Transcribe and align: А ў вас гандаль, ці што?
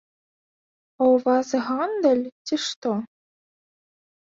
А 1.01 1.05
ў 1.13 1.15
вас 1.25 1.47
гандаль, 1.69 2.25
ці 2.49 2.55
што? 2.65 2.91